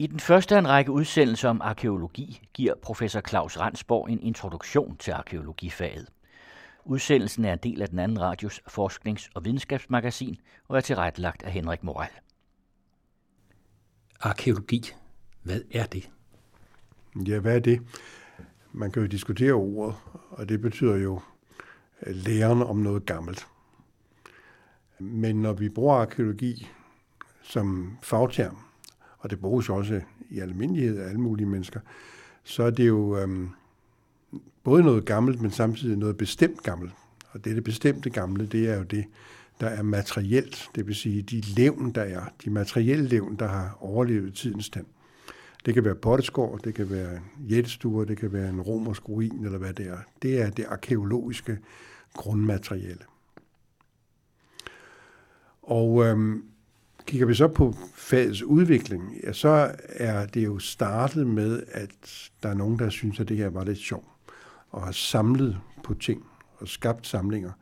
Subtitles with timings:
[0.00, 4.96] I den første af en række udsendelser om arkeologi giver professor Claus Ransborg en introduktion
[4.96, 6.08] til arkeologifaget.
[6.84, 11.52] Udsendelsen er en del af den anden radios forsknings- og videnskabsmagasin og er tilrettelagt af
[11.52, 12.10] Henrik Moral.
[14.20, 14.84] Arkeologi,
[15.42, 16.10] hvad er det?
[17.26, 17.82] Ja, hvad er det?
[18.72, 19.96] Man kan jo diskutere ordet,
[20.30, 21.20] og det betyder jo
[22.06, 23.46] øh, læren om noget gammelt.
[24.98, 26.68] Men når vi bruger arkeologi
[27.42, 28.67] som fagterm,
[29.18, 30.00] og det bruges også
[30.30, 31.80] i almindelighed af alle mulige mennesker,
[32.44, 33.48] så er det jo øhm,
[34.64, 36.92] både noget gammelt, men samtidig noget bestemt gammelt.
[37.30, 39.04] Og det, det bestemte gamle, det er jo det,
[39.60, 43.78] der er materielt, det vil sige de levn, der er, de materielle levn, der har
[43.80, 44.86] overlevet tidens tand.
[45.66, 49.58] Det kan være potteskår, det kan være jættestuer, det kan være en romersk ruin, eller
[49.58, 49.98] hvad det er.
[50.22, 51.58] Det er det arkeologiske
[52.14, 53.04] grundmateriale.
[55.62, 56.44] Og øhm,
[57.08, 62.48] kigger vi så på fagets udvikling, ja, så er det jo startet med, at der
[62.48, 64.08] er nogen, der synes, at det her var lidt sjovt,
[64.70, 66.24] og har samlet på ting
[66.58, 67.52] og skabt samlinger.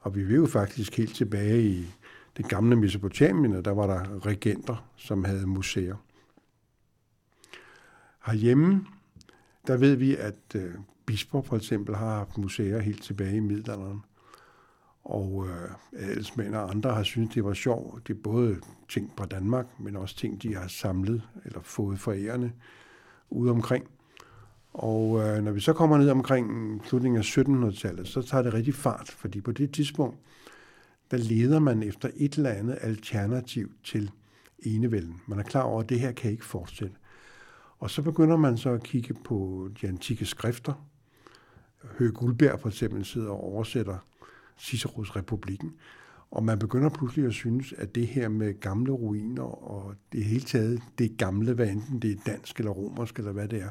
[0.00, 1.86] Og vi vil jo faktisk helt tilbage i
[2.36, 5.96] det gamle Mesopotamien, og der var der regenter, som havde museer.
[8.26, 8.86] Herhjemme,
[9.66, 10.74] der ved vi, at øh,
[11.06, 14.00] bisper for eksempel har haft museer helt tilbage i middelalderen.
[15.04, 15.70] Og øh,
[16.08, 18.08] adelsmænd og andre har syntes, det var sjovt.
[18.08, 18.56] Det er både
[18.88, 22.52] ting fra Danmark, men også ting, de har samlet eller fået forærende
[23.30, 23.86] ude omkring.
[24.72, 28.74] Og øh, når vi så kommer ned omkring slutningen af 1700-tallet, så tager det rigtig
[28.74, 30.16] fart, fordi på det tidspunkt,
[31.10, 34.10] der leder man efter et eller andet alternativ til
[34.58, 35.20] enevælden.
[35.26, 36.96] Man er klar over, at det her kan ikke fortsætte.
[37.78, 40.86] Og så begynder man så at kigge på de antikke skrifter.
[41.98, 43.98] Høge Guldberg for eksempel sidder og oversætter
[44.58, 45.74] Ciceros Republikken.
[46.30, 50.44] Og man begynder pludselig at synes, at det her med gamle ruiner og det hele
[50.44, 53.70] taget, det gamle, hvad enten det er dansk eller romersk eller hvad det er,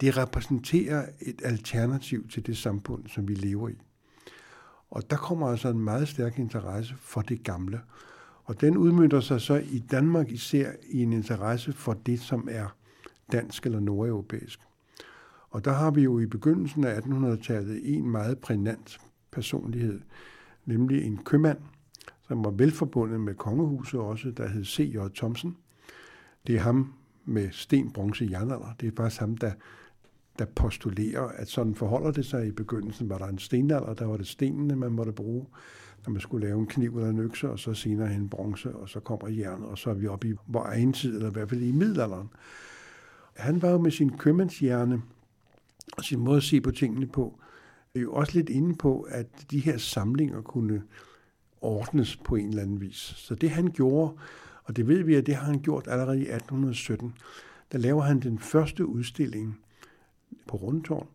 [0.00, 3.78] det repræsenterer et alternativ til det samfund, som vi lever i.
[4.90, 7.80] Og der kommer altså en meget stærk interesse for det gamle.
[8.44, 12.76] Og den udmyndter sig så i Danmark især i en interesse for det, som er
[13.32, 14.60] dansk eller nordeuropæisk.
[15.50, 19.00] Og der har vi jo i begyndelsen af 1800-tallet en meget prænant
[19.32, 20.00] personlighed,
[20.66, 21.58] nemlig en købmand,
[22.28, 24.96] som var velforbundet med kongehuset også, der hed C.J.
[25.14, 25.56] Thomsen.
[26.46, 26.92] Det er ham
[27.24, 28.74] med sten, bronze, jernalder.
[28.80, 29.52] Det er faktisk ham, der,
[30.38, 32.46] der postulerer, at sådan forholder det sig.
[32.46, 35.46] I begyndelsen var der en stenalder, der var det stenene, man måtte bruge,
[36.06, 38.88] når man skulle lave en kniv eller en økse, og så senere en bronze, og
[38.88, 41.48] så kommer jernet, og så er vi oppe i vores egen tid, eller i hvert
[41.48, 42.28] fald i middelalderen.
[43.36, 45.02] Han var jo med sin købmandshjerne
[45.96, 47.40] og sin måde at se på tingene på,
[48.00, 50.82] jo også lidt inde på, at de her samlinger kunne
[51.60, 52.96] ordnes på en eller anden vis.
[52.96, 54.12] Så det han gjorde,
[54.64, 57.14] og det ved vi, at det har han gjort allerede i 1817,
[57.72, 59.58] der laver han den første udstilling
[60.48, 61.08] på Rundtårn,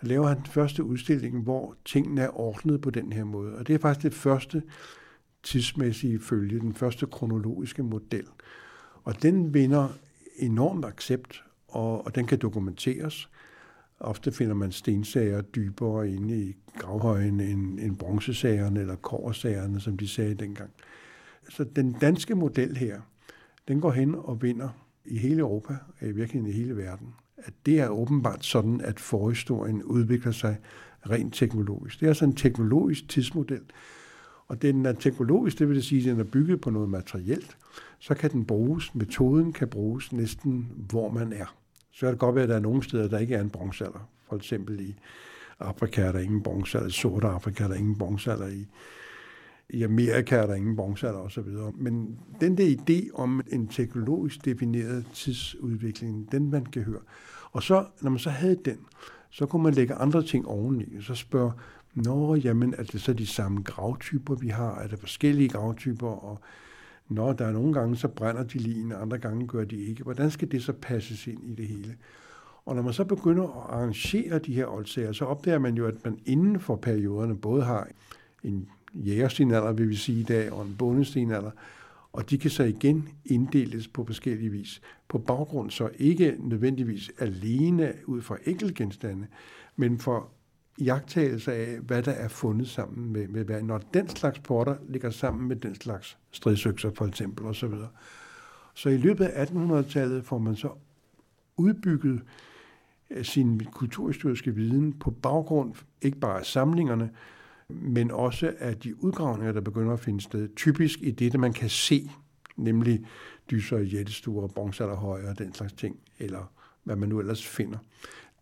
[0.00, 3.54] der laver han den første udstilling, hvor tingene er ordnet på den her måde.
[3.54, 4.62] Og det er faktisk det første
[5.42, 8.26] tidsmæssige følge, den første kronologiske model.
[9.04, 9.88] Og den vinder
[10.36, 13.28] enormt accept, og, og den kan dokumenteres.
[14.00, 20.08] Ofte finder man stensager dybere inde i gravhøjen end, end bronzesagerne eller korsagerne, som de
[20.08, 20.70] sagde dengang.
[21.48, 23.00] Så den danske model her,
[23.68, 24.68] den går hen og vinder
[25.04, 27.14] i hele Europa, og i virkeligheden i hele verden.
[27.36, 30.56] At det er åbenbart sådan, at forhistorien udvikler sig
[31.10, 32.00] rent teknologisk.
[32.00, 33.60] Det er altså en teknologisk tidsmodel,
[34.46, 37.56] og den er teknologisk, det vil sige, at den er bygget på noget materielt,
[37.98, 41.56] så kan den bruges, metoden kan bruges næsten hvor man er.
[41.92, 44.08] Så kan det godt være, at der er nogle steder, der ikke er en bronzealder.
[44.28, 44.94] For eksempel i
[45.60, 48.66] Afrika er der ingen bronzealder, i Sorte Afrika er der ingen bronzealder, i,
[49.70, 51.48] i Amerika er der ingen bronzealder osv.
[51.74, 57.00] Men den der idé om en teknologisk defineret tidsudvikling, den man kan høre.
[57.52, 58.78] Og så, når man så havde den,
[59.30, 60.86] så kunne man lægge andre ting oveni.
[61.00, 61.52] Så spørge,
[61.94, 64.74] Nå, jamen, er det så de samme gravtyper, vi har?
[64.74, 66.08] Er der forskellige gravtyper?
[66.08, 66.40] Og
[67.10, 70.02] Nå, der er nogle gange, så brænder de lige, andre gange gør de ikke.
[70.02, 71.96] Hvordan skal det så passes ind i det hele?
[72.64, 76.04] Og når man så begynder at arrangere de her oldsager, så opdager man jo, at
[76.04, 77.88] man inden for perioderne både har
[78.44, 81.50] en jægerstenalder, vil vi sige i dag, og en bondestenalder,
[82.12, 84.80] og de kan så igen inddeles på forskellige vis.
[85.08, 89.26] På baggrund så ikke nødvendigvis alene ud fra enkeltgenstande,
[89.76, 90.28] men for
[90.78, 93.62] jagttagelse af, hvad der er fundet sammen med, med hvad.
[93.62, 97.54] Når den slags porter ligger sammen med den slags stridsøkser for eksempel osv.
[97.54, 97.88] Så, videre.
[98.74, 100.68] så i løbet af 1800-tallet får man så
[101.56, 102.22] udbygget
[103.10, 107.10] øh, sin kulturhistoriske viden på baggrund ikke bare af samlingerne,
[107.68, 110.48] men også af de udgravninger, der begynder at finde sted.
[110.56, 112.10] Typisk i det, man kan se,
[112.56, 113.04] nemlig
[113.50, 116.52] dyser, jættestuer, bronzealderhøje og den slags ting, eller
[116.84, 117.78] hvad man nu ellers finder.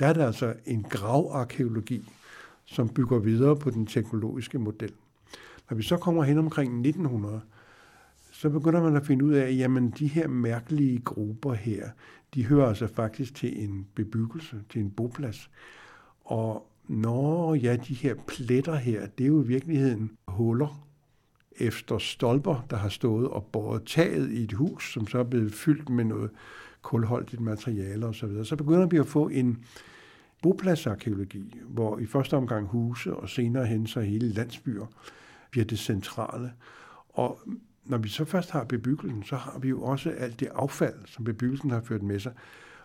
[0.01, 2.05] Der er der altså en gravarkeologi,
[2.71, 4.93] som bygger videre på den teknologiske model.
[5.71, 7.41] Når vi så kommer hen omkring 1900,
[8.33, 11.89] så begynder man at finde ud af, at jamen, de her mærkelige grupper her,
[12.35, 15.51] de hører altså faktisk til en bebyggelse, til en boplads.
[16.25, 20.89] Og når ja, de her pletter her, det er jo i virkeligheden huller
[21.57, 25.55] efter stolper, der har stået og båret taget i et hus, som så er blevet
[25.55, 26.31] fyldt med noget
[26.83, 28.19] kulholdigt materiale osv.
[28.19, 28.45] Så, videre.
[28.45, 29.65] så begynder vi at få en
[30.43, 34.87] bopladsarkeologi, hvor i første omgang huse og senere hen så hele landsbyer
[35.51, 36.53] bliver det centrale.
[37.09, 37.41] Og
[37.85, 41.25] når vi så først har bebyggelsen, så har vi jo også alt det affald, som
[41.25, 42.33] bebyggelsen har ført med sig.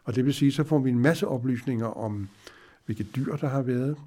[0.03, 2.29] Og det vil sige, så får vi en masse oplysninger om,
[2.85, 3.97] hvilke dyr der har været,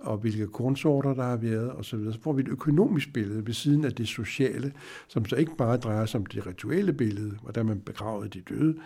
[0.00, 1.82] og hvilke kornsorter der har været osv.
[1.82, 4.72] Så, så får vi et økonomisk billede ved siden af det sociale,
[5.08, 8.76] som så ikke bare drejer sig om det rituelle billede, hvordan man begravede de døde,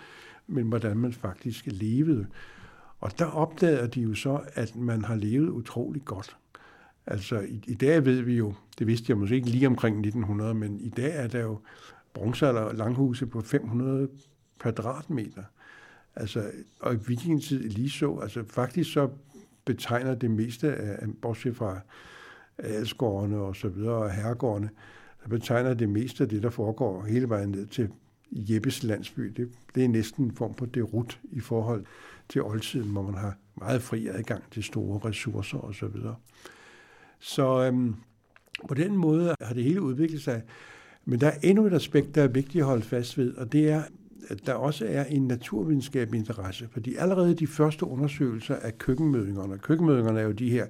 [0.47, 2.27] men hvordan man faktisk levede.
[3.05, 6.37] Og der opdager de jo så, at man har levet utrolig godt.
[7.07, 10.55] Altså i, i dag ved vi jo, det vidste jeg måske ikke lige omkring 1900,
[10.55, 11.59] men i dag er der jo
[12.15, 14.09] bronzealder langhuse på 500
[14.59, 15.43] kvadratmeter.
[16.17, 19.09] Altså, og i vikingetid lige så, altså faktisk så
[19.65, 21.81] betegner det meste af, bortset fra
[22.59, 24.71] adelsgårdene og så videre, og herregårdene,
[25.23, 27.89] der betegner det meste af det, der foregår hele vejen ned til
[28.33, 29.23] Jeppes landsby.
[29.23, 31.85] Det, det er næsten en form på derut i forhold
[32.29, 35.75] til oldtiden, hvor man har meget fri adgang til store ressourcer osv.
[35.75, 36.15] Så, videre.
[37.19, 37.95] så øhm,
[38.69, 40.43] på den måde har det hele udviklet sig.
[41.05, 43.69] Men der er endnu et aspekt, der er vigtigt at holde fast ved, og det
[43.71, 43.83] er,
[44.29, 46.69] at der også er en naturvidenskabelig interesse.
[46.71, 50.67] Fordi allerede de første undersøgelser af køkkenmødingerne, køkkenmødingerne er jo de her,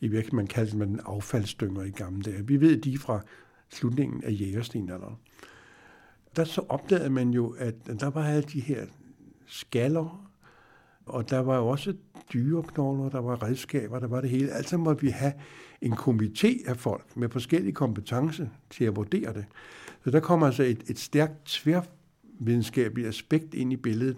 [0.00, 2.46] i virkeligheden man kaldte man affaldsdynger i gamle dage.
[2.46, 3.20] Vi ved de fra
[3.70, 5.16] slutningen af jægerstenalderen.
[6.36, 8.86] Der så opdagede man jo, at der var alle de her
[9.46, 10.27] skaller,
[11.08, 11.94] og der var jo også
[12.32, 14.50] dyreknogler, der var redskaber, der var det hele.
[14.50, 15.32] Altså måtte vi have
[15.82, 19.44] en komité af folk med forskellige kompetencer til at vurdere det.
[20.04, 24.16] Så der kommer altså et, et stærkt tværvidenskabeligt aspekt ind i billedet,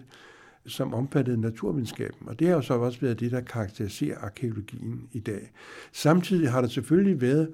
[0.65, 2.29] som omfattede naturvidenskaben.
[2.29, 5.51] Og det har jo så også været det, der karakteriserer arkeologien i dag.
[5.91, 7.51] Samtidig har der selvfølgelig været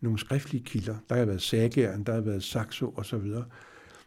[0.00, 0.96] nogle skriftlige kilder.
[1.08, 3.26] Der har været Sagæren, der har været Saxo osv.,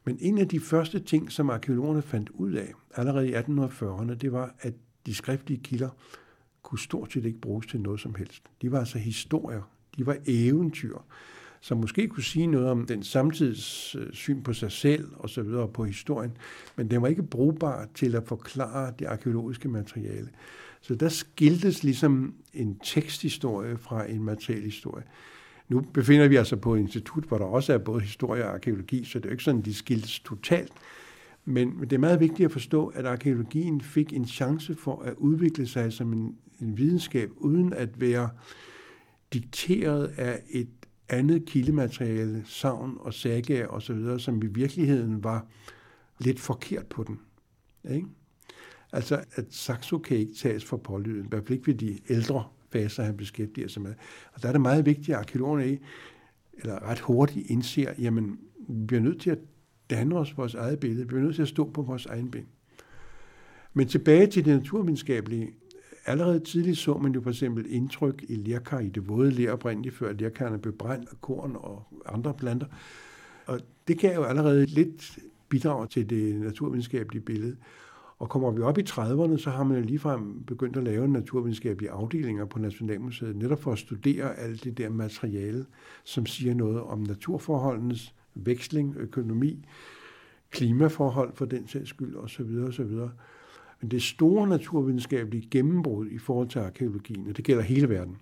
[0.05, 4.31] men en af de første ting, som arkeologerne fandt ud af allerede i 1840'erne, det
[4.31, 4.73] var, at
[5.05, 5.89] de skriftlige kilder
[6.63, 8.43] kunne stort set ikke bruges til noget som helst.
[8.61, 9.61] De var altså historier,
[9.97, 10.97] de var eventyr,
[11.61, 15.41] som måske kunne sige noget om den samtids øh, syn på sig selv og så
[15.41, 16.37] videre på historien,
[16.75, 20.29] men den var ikke brugbar til at forklare det arkeologiske materiale.
[20.81, 25.03] Så der skiltes ligesom en teksthistorie fra en materielhistorie.
[25.73, 28.53] Nu befinder vi os altså på et institut, hvor der også er både historie og
[28.53, 30.71] arkeologi, så det er jo ikke sådan, de skildes totalt.
[31.45, 35.67] Men, det er meget vigtigt at forstå, at arkeologien fik en chance for at udvikle
[35.67, 38.29] sig som en, en videnskab, uden at være
[39.33, 40.69] dikteret af et
[41.09, 45.45] andet kildemateriale, savn og sagaer osv., som i virkeligheden var
[46.19, 47.19] lidt forkert på den.
[47.95, 48.07] Ikke?
[48.91, 52.43] Altså, at Saxo kan ikke tages for pålyden, i hvert fald ikke ved de ældre
[52.73, 53.93] faser, han beskæftiger sig med.
[54.33, 55.83] Og der er det meget vigtigt, at arkeologerne ikke,
[56.53, 59.39] eller ret hurtigt indser, jamen, vi bliver nødt til at
[59.89, 61.01] danne os vores eget billede.
[61.01, 62.45] Vi bliver nødt til at stå på vores egen ben.
[63.73, 65.49] Men tilbage til det naturvidenskabelige.
[66.05, 69.95] Allerede tidligt så man jo for eksempel indtryk i lerkar i det våde ler oprindeligt,
[69.95, 72.67] før lerkarne blev brændt af korn og andre planter.
[73.45, 75.19] Og det gav jo allerede lidt
[75.49, 77.55] bidrag til det naturvidenskabelige billede.
[78.23, 82.45] Og kommer vi op i 30'erne, så har man ligefrem begyndt at lave naturvidenskabelige afdelinger
[82.45, 85.65] på Nationalmuseet, netop for at studere alt det der materiale,
[86.03, 89.65] som siger noget om naturforholdenes veksling, økonomi,
[90.51, 92.65] klimaforhold for den sags skyld osv.
[92.67, 92.91] osv.
[93.81, 98.17] Men det store naturvidenskabelige gennembrud i forhold til arkeologien, og det gælder hele verden,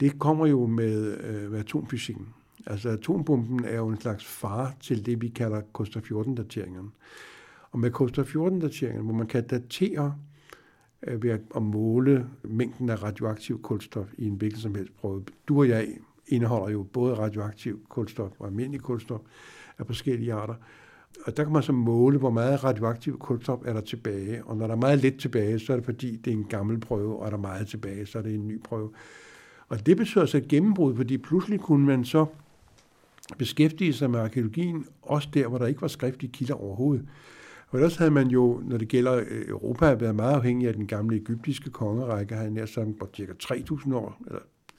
[0.00, 2.28] det kommer jo med, øh, med atomfysikken.
[2.66, 6.90] Altså atombomben er jo en slags far til det, vi kalder Costa 14-dateringerne.
[7.74, 10.14] Og med Koster 14-dateringerne, hvor man kan datere
[11.02, 15.24] øh, ved at måle mængden af radioaktiv kulstof i en hvilken som helst prøve.
[15.48, 15.88] Du og jeg
[16.28, 19.20] indeholder jo både radioaktiv kulstof og almindelig kulstof
[19.78, 20.54] af forskellige arter.
[21.26, 24.44] Og der kan man så måle, hvor meget radioaktiv kulstof er der tilbage.
[24.44, 26.80] Og når der er meget lidt tilbage, så er det fordi, det er en gammel
[26.80, 28.90] prøve, og er der meget tilbage, så er det en ny prøve.
[29.68, 32.26] Og det betyder så et gennembrud, fordi pludselig kunne man så
[33.38, 37.06] beskæftige sig med arkeologien, også der, hvor der ikke var skriftlige kilder overhovedet.
[37.74, 40.86] For ellers havde man jo, når det gælder øh, Europa, været meget afhængig af den
[40.86, 44.38] gamle egyptiske kongerække, havde nær som på cirka 3.000 år, eller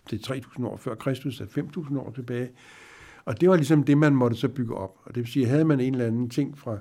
[0.09, 2.49] det er 3.000 år før Kristus, er 5.000 år tilbage.
[3.25, 4.97] Og det var ligesom det, man måtte så bygge op.
[5.03, 6.77] Og det vil sige, havde man en eller anden ting fra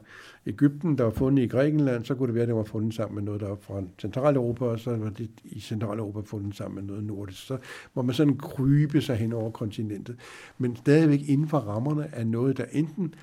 [0.46, 3.14] Ægypten, der var fundet i Grækenland, så kunne det være, at det var fundet sammen
[3.14, 6.82] med noget, der var fra Centraleuropa, og så var det i Centraleuropa fundet sammen med
[6.82, 7.46] noget nordisk.
[7.46, 7.58] Så
[7.94, 10.16] må man sådan krybe sig hen over kontinentet.
[10.58, 13.14] Men stadigvæk inden for rammerne af noget, der enten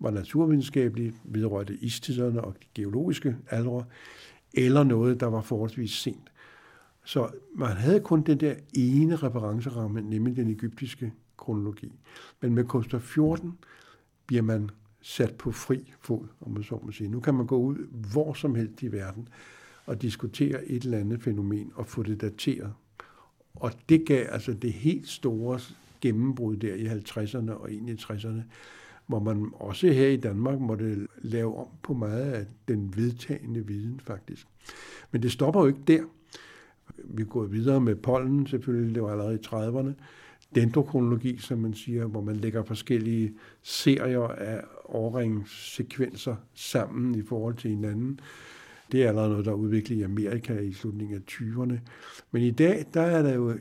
[0.00, 3.84] var naturvidenskabeligt, vedrørte istiderne og de geologiske aldre,
[4.54, 6.32] eller noget, der var forholdsvis sent.
[7.04, 11.92] Så man havde kun den der ene referenceramme, nemlig den egyptiske kronologi.
[12.40, 13.58] Men med Koster 14
[14.26, 17.08] bliver man sat på fri fod, om man så må sige.
[17.08, 17.76] Nu kan man gå ud
[18.12, 19.28] hvor som helst i verden
[19.86, 22.72] og diskutere et eller andet fænomen og få det dateret.
[23.54, 25.60] Og det gav altså det helt store
[26.00, 28.42] gennembrud der i 50'erne og ind i 60'erne,
[29.10, 34.00] hvor man også her i Danmark måtte lave om på meget af den vedtagende viden
[34.04, 34.46] faktisk.
[35.10, 36.02] Men det stopper jo ikke der.
[37.04, 39.92] Vi går videre med pollen, selvfølgelig, det var allerede i 30'erne.
[40.54, 47.70] Dendrokronologi, som man siger, hvor man lægger forskellige serier af årringssekvenser sammen i forhold til
[47.70, 48.20] hinanden.
[48.92, 51.78] Det er allerede noget, der er udviklet i Amerika i slutningen af 20'erne.
[52.30, 53.54] Men i dag, der er der jo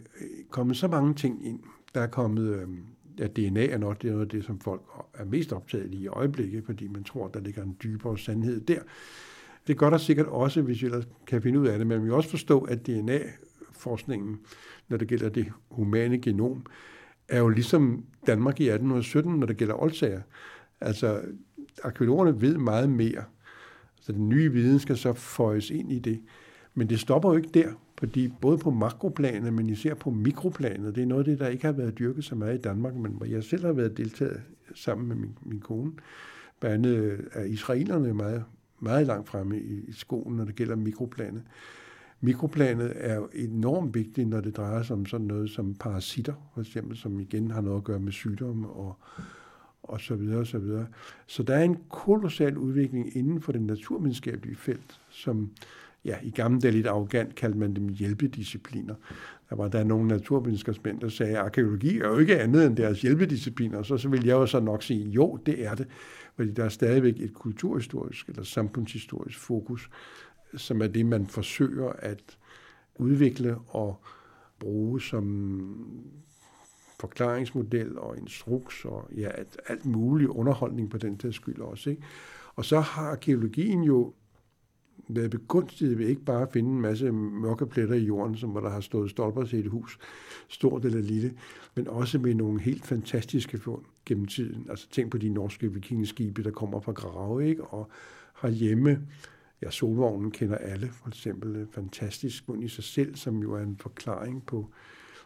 [0.50, 1.60] kommet så mange ting ind.
[1.94, 2.68] Der er kommet, øh,
[3.20, 4.82] at DNA er nok det er noget af det, som folk
[5.14, 8.80] er mest optaget i i øjeblikket, fordi man tror, der ligger en dybere sandhed der.
[9.68, 12.04] Det gør der sikkert også, hvis vi ellers kan finde ud af det, men vi
[12.04, 14.40] vil også forstå, at DNA-forskningen,
[14.90, 16.66] når det gælder det humane genom,
[17.28, 20.22] er jo ligesom Danmark i 1817, når det gælder oldsager.
[20.82, 21.22] Altså,
[21.84, 23.24] arkeologerne ved meget mere.
[24.02, 26.22] Så den nye viden skal så føjes ind i det.
[26.74, 31.02] Men det stopper jo ikke der, fordi både på makroplanet, men især på mikroplanet, det
[31.02, 33.26] er noget af det, der ikke har været dyrket så meget i Danmark, men hvor
[33.26, 34.42] jeg selv har været deltaget
[34.76, 35.92] sammen med min, min kone.
[36.60, 38.44] Blandt andet øh, er israelerne meget,
[38.80, 41.44] meget langt fremme i, i skolen, når det gælder mikroplanet.
[42.22, 46.62] Mikroplanet er jo enormt vigtigt, når det drejer sig om sådan noget som parasitter, for
[46.62, 48.98] eksempel, som igen har noget at gøre med sygdomme og,
[49.84, 50.88] og så videre og så videre.
[51.28, 55.52] Så der er en kolossal udvikling inden for det naturvidenskabelige felt, som
[56.06, 58.96] ja, i gamle dage lidt arrogant kaldte man dem hjælpediscipliner.
[59.50, 63.02] Der var der nogle naturvidenskabsmænd, der sagde, at arkeologi er jo ikke andet end deres
[63.02, 63.84] hjælpediscipliner.
[63.84, 65.88] Så, så vil jeg jo så nok sige, jo, det er det.
[66.36, 69.90] Fordi der er stadigvæk et kulturhistorisk eller samfundshistorisk fokus,
[70.58, 72.38] som er det, man forsøger at
[72.96, 74.04] udvikle og
[74.60, 75.86] bruge som
[77.00, 79.30] forklaringsmodel og instruks og ja,
[79.68, 81.90] alt muligt underholdning på den der skyld også.
[81.90, 82.04] Ikke?
[82.56, 84.14] Og så har arkeologien jo
[85.08, 88.62] været begunstiget ved ikke bare at finde en masse mørke pletter i jorden, som hvor
[88.62, 90.00] der har stået stolper til et hus,
[90.48, 91.34] stort eller lille,
[91.76, 94.66] men også med nogle helt fantastiske fund gennem tiden.
[94.70, 97.64] Altså tænk på de norske vikingeskibe, der kommer fra grave, ikke?
[97.64, 97.90] og
[98.34, 99.08] har hjemme
[99.62, 101.56] Ja, solvognen kender alle, for eksempel.
[101.56, 104.70] Øh, fantastisk fund i sig selv, som jo er en forklaring på,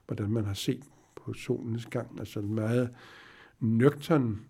[0.08, 0.84] hvordan man har set
[1.16, 2.20] på solens gang.
[2.20, 2.90] Altså en meget
[3.60, 4.42] nøgtern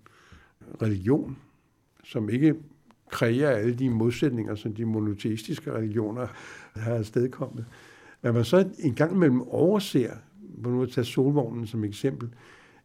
[0.82, 1.38] religion,
[2.04, 2.56] som ikke
[3.10, 6.28] kræver alle de modsætninger, som de monoteistiske religioner
[6.76, 7.66] har afstedkommet.
[8.22, 12.30] Hvad man så en gang imellem overser, hvor nu at tage solvognen som eksempel,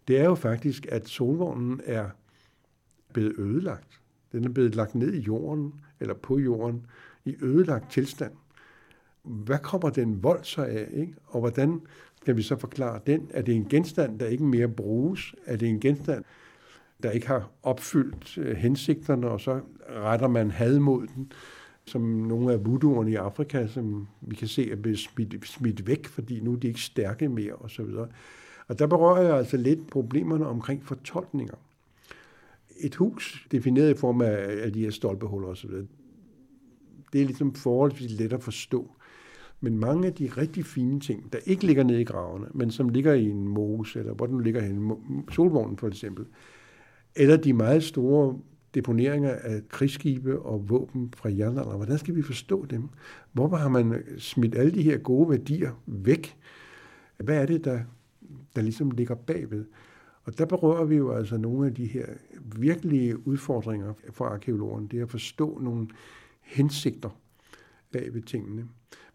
[0.09, 2.09] det er jo faktisk, at solvognen er
[3.13, 4.01] blevet ødelagt.
[4.33, 6.87] Den er blevet lagt ned i jorden, eller på jorden,
[7.25, 8.33] i ødelagt tilstand.
[9.23, 11.15] Hvad kommer den vold så af, ikke?
[11.27, 11.81] og hvordan
[12.25, 13.31] kan vi så forklare den?
[13.31, 15.35] Er det en genstand, der ikke mere bruges?
[15.47, 16.25] Er det en genstand,
[17.02, 21.33] der ikke har opfyldt øh, hensigterne, og så retter man had mod den,
[21.85, 26.07] som nogle af voodooerne i Afrika, som vi kan se er blevet smidt, smidt væk,
[26.07, 27.81] fordi nu er de ikke stærke mere, osv.
[27.81, 28.09] Og,
[28.69, 31.55] og der berører jeg altså lidt problemerne omkring fortolkninger.
[32.81, 35.71] Et hus, defineret i form af, af de her stolpehuller osv.,
[37.12, 38.90] det er ligesom forholdsvis let at forstå.
[39.61, 42.88] Men mange af de rigtig fine ting, der ikke ligger nede i gravene, men som
[42.88, 44.97] ligger i en mose, eller hvor den ligger henne,
[45.33, 46.26] solvognen for eksempel,
[47.17, 48.38] eller de meget store
[48.75, 51.77] deponeringer af krigsskibe og våben fra jernalderen.
[51.77, 52.88] Hvordan skal vi forstå dem?
[53.33, 56.37] Hvorfor har man smidt alle de her gode værdier væk?
[57.17, 57.81] Hvad er det, der,
[58.57, 59.65] der ligesom ligger bagved?
[60.25, 62.07] Og der berører vi jo altså nogle af de her
[62.57, 64.88] virkelige udfordringer for arkeologerne.
[64.88, 65.88] Det er at forstå nogle
[66.41, 67.19] hensigter
[67.93, 68.69] bag ved tingene.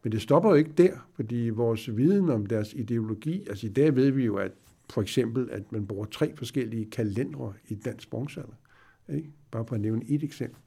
[0.03, 3.95] Men det stopper jo ikke der, fordi vores viden om deres ideologi, altså i dag
[3.95, 4.51] ved vi jo, at
[4.93, 8.53] for eksempel, at man bruger tre forskellige kalendere i dansk bronzealder.
[9.09, 9.29] Ikke?
[9.51, 10.61] Bare for at nævne et eksempel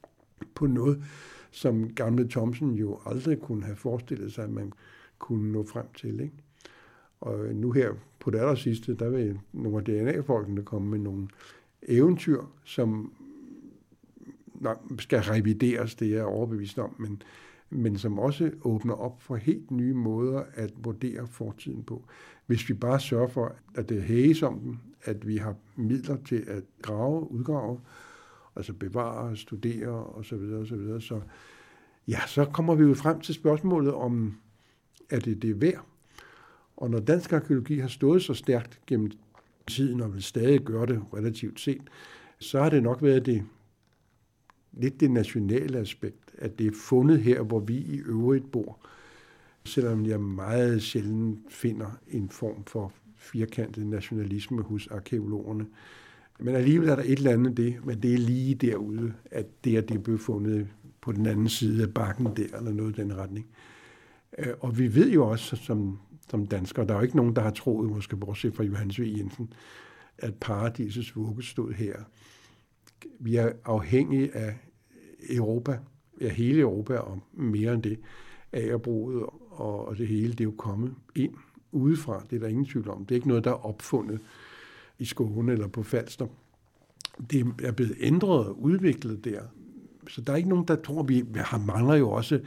[0.55, 1.03] på noget,
[1.51, 4.73] som gamle Thomsen jo aldrig kunne have forestillet sig, at man
[5.19, 6.19] kunne nå frem til.
[6.19, 6.35] Ikke?
[7.21, 11.27] Og nu her på det aller sidste, der vil nogle af DNA-folkene komme med nogle
[11.81, 13.13] eventyr, som
[14.55, 17.21] nok skal revideres, det er jeg overbevist om, men,
[17.69, 22.05] men som også åbner op for helt nye måder at vurdere fortiden på.
[22.45, 26.43] Hvis vi bare sørger for, at det hæges om den, at vi har midler til
[26.47, 27.79] at grave, udgrave,
[28.55, 30.35] altså bevare, studere osv.
[30.35, 30.99] osv.
[30.99, 31.21] Så
[32.07, 34.37] ja, så kommer vi jo frem til spørgsmålet om,
[35.09, 35.85] er det det værd?
[36.77, 39.11] Og når dansk arkeologi har stået så stærkt gennem
[39.67, 41.89] tiden, og vil stadig gøre det relativt sent,
[42.39, 43.43] så har det nok været det
[44.73, 48.79] lidt det nationale aspekt, at det er fundet her, hvor vi i øvrigt bor.
[49.65, 55.65] Selvom jeg meget sjældent finder en form for firkantet nationalisme hos arkeologerne.
[56.39, 59.77] Men alligevel er der et eller andet det, men det er lige derude, at det
[59.77, 60.67] er det blev fundet
[61.01, 63.47] på den anden side af bakken der, eller noget i den retning.
[64.37, 67.41] Øh, og vi ved jo også, som, som danskere, der er jo ikke nogen, der
[67.41, 69.03] har troet, måske bortset fra Johannes V.
[69.17, 69.53] Jensen,
[70.17, 71.95] at paradisets vugge stod her.
[73.19, 74.55] Vi er afhængige af
[75.29, 75.79] Europa,
[76.21, 77.99] ja hele Europa og mere end det,
[78.51, 81.33] agerbruget og, og det hele, det er jo kommet ind
[81.71, 82.23] udefra.
[82.29, 83.05] Det er der ingen tvivl om.
[83.05, 84.19] Det er ikke noget, der er opfundet
[84.99, 86.27] i Skåne eller på Falster.
[87.31, 89.41] Det er blevet ændret og udviklet der.
[90.07, 92.39] Så der er ikke nogen, der tror, vi, har, mangler jo også,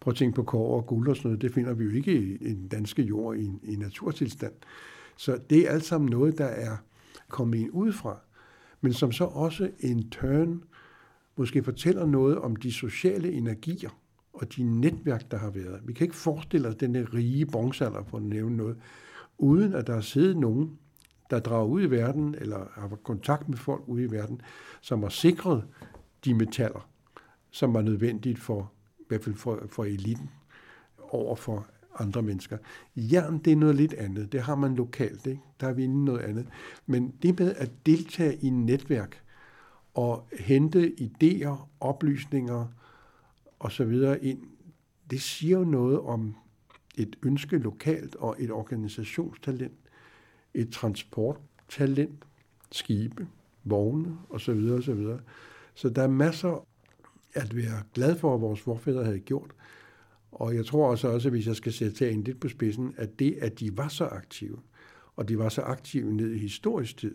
[0.00, 2.12] prøv at tænke på kår og guld og sådan noget, det finder vi jo ikke
[2.12, 4.52] i, i den danske jord i, i naturtilstand.
[5.16, 6.76] Så det er alt sammen noget, der er
[7.28, 8.20] kommet ind udefra,
[8.80, 10.62] men som så også en turn
[11.36, 13.90] måske fortæller noget om de sociale energier
[14.32, 15.80] og de netværk, der har været.
[15.84, 18.76] Vi kan ikke forestille os den rige bronzealder, for at nævne noget,
[19.38, 20.78] uden at der er siddet nogen,
[21.30, 24.40] der drager ud i verden, eller har kontakt med folk ude i verden,
[24.80, 25.64] som har sikret
[26.24, 26.88] de metaller,
[27.50, 30.30] som var nødvendigt for, i hvert fald for, for eliten,
[30.98, 31.66] over for
[31.98, 32.58] andre mennesker.
[32.96, 34.32] Jern, det er noget lidt andet.
[34.32, 35.42] Det har man lokalt, ikke?
[35.60, 36.46] Der er vi inde noget andet.
[36.86, 39.22] Men det med at deltage i et netværk,
[39.94, 42.66] og hente idéer, oplysninger
[43.60, 44.16] osv.
[44.22, 44.42] ind,
[45.10, 46.34] det siger jo noget om
[46.96, 49.78] et ønske lokalt og et organisationstalent,
[50.54, 52.24] et transporttalent,
[52.72, 53.26] skibe,
[53.64, 54.70] vogne osv.
[54.78, 55.06] osv.
[55.74, 56.66] Så der er masser
[57.34, 59.50] at være glad for, at vores forfædre havde gjort.
[60.32, 63.38] Og jeg tror også, også, hvis jeg skal sætte en lidt på spidsen, at det,
[63.40, 64.58] at de var så aktive,
[65.16, 67.14] og de var så aktive ned i historisk tid,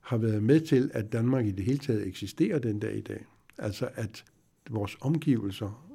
[0.00, 3.24] har været med til, at Danmark i det hele taget eksisterer den dag i dag.
[3.58, 4.24] Altså at
[4.70, 5.86] vores omgivelser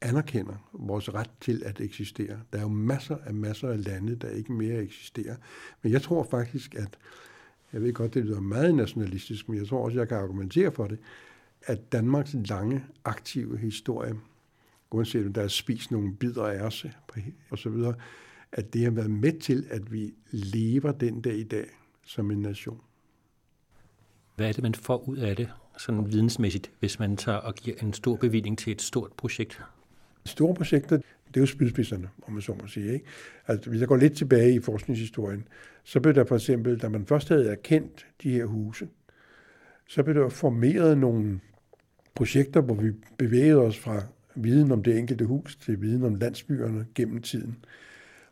[0.00, 2.40] anerkender vores ret til at eksistere.
[2.52, 5.36] Der er jo masser af masser af lande, der ikke mere eksisterer.
[5.82, 6.98] Men jeg tror faktisk, at,
[7.72, 10.86] jeg ved godt, det lyder meget nationalistisk, men jeg tror også, jeg kan argumentere for
[10.86, 10.98] det,
[11.62, 14.14] at Danmarks lange, aktive historie,
[14.94, 16.86] uanset om der er spist nogle bidder af os
[17.50, 17.94] og så videre,
[18.52, 21.66] at det har været med til, at vi lever den dag i dag
[22.04, 22.80] som en nation.
[24.36, 27.76] Hvad er det, man får ud af det, sådan vidensmæssigt, hvis man tager og giver
[27.82, 29.62] en stor bevilling til et stort projekt?
[30.24, 32.92] Store projekter, det er jo spydspidserne, om man så må sige.
[32.92, 33.06] Ikke?
[33.46, 35.48] Altså, hvis jeg går lidt tilbage i forskningshistorien,
[35.84, 38.88] så blev der for eksempel, da man først havde erkendt de her huse,
[39.88, 41.40] så blev der formeret nogle
[42.14, 44.02] projekter, hvor vi bevægede os fra
[44.34, 47.56] viden om det enkelte hus til viden om landsbyerne gennem tiden.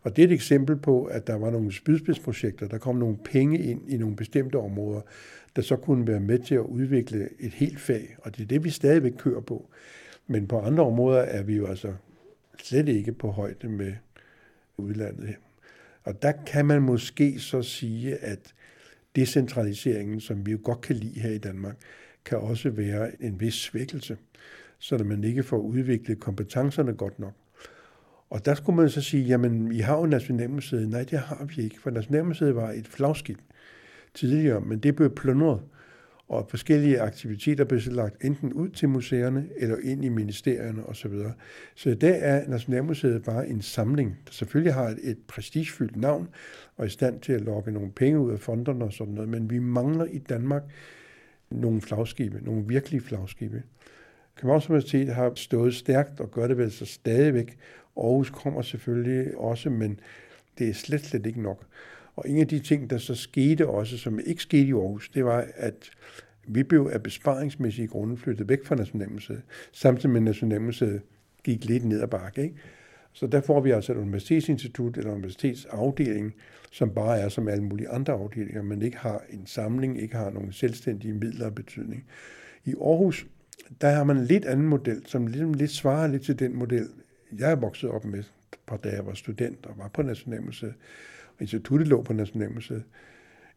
[0.03, 3.59] Og det er et eksempel på, at der var nogle spydspidsprojekter, der kom nogle penge
[3.59, 5.01] ind i nogle bestemte områder,
[5.57, 8.65] der så kunne være med til at udvikle et helt fag, og det er det,
[8.65, 9.71] vi stadigvæk kører på.
[10.27, 11.95] Men på andre områder er vi jo altså
[12.63, 13.93] slet ikke på højde med
[14.77, 15.37] udlandet her.
[16.05, 18.55] Og der kan man måske så sige, at
[19.17, 21.77] decentraliseringen, som vi jo godt kan lide her i Danmark,
[22.25, 24.17] kan også være en vis svækkelse,
[24.81, 27.33] så man ikke får udviklet kompetencerne godt nok.
[28.31, 30.89] Og der skulle man så sige, jamen, I har jo Nationalmuseet.
[30.89, 33.39] Nej, det har vi ikke, for Nationalmuseet var et flagskib
[34.15, 35.61] tidligere, men det blev plundret,
[36.29, 41.13] og forskellige aktiviteter blev så lagt enten ud til museerne eller ind i ministerierne osv.
[41.75, 46.29] Så i dag er Nationalmuseet bare en samling, der selvfølgelig har et, et prestigefyldt navn
[46.77, 49.29] og er i stand til at lokke nogle penge ud af fonderne og sådan noget,
[49.29, 50.63] men vi mangler i Danmark
[51.51, 53.63] nogle flagskibe, nogle virkelige flagskibe.
[54.41, 57.59] Københavns Universitet har stået stærkt og gør det vel så stadigvæk.
[57.97, 60.01] Aarhus kommer selvfølgelig også, men
[60.59, 61.67] det er slet, slet ikke nok.
[62.17, 65.25] Og en af de ting, der så skete også, som ikke skete i Aarhus, det
[65.25, 65.91] var, at
[66.47, 71.03] vi blev af besparingsmæssige grunde flyttet væk fra Nationalmuseet, samtidig med Nationalmuseet
[71.45, 72.43] gik lidt ned ad bakke.
[72.43, 72.55] Ikke?
[73.13, 76.35] Så der får vi altså et universitetsinstitut eller universitetsafdeling,
[76.73, 80.31] som bare er som alle mulige andre afdelinger, men ikke har en samling, ikke har
[80.31, 82.05] nogen selvstændige midler og betydning.
[82.65, 83.27] I Aarhus,
[83.81, 86.89] der har man en lidt anden model, som lidt, lidt svarer lidt til den model,
[87.39, 88.23] jeg er vokset op med,
[88.85, 90.75] da jeg var student og var på Nationalmuseet.
[91.41, 92.83] Instituttet lå på Nationalmuseet.